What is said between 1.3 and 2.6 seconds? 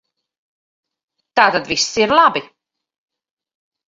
Tātad viss ir labi.